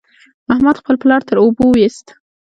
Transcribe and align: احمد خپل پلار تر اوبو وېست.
احمد 0.53 0.75
خپل 0.81 0.95
پلار 1.01 1.21
تر 1.27 1.37
اوبو 1.43 1.65
وېست. 1.71 2.07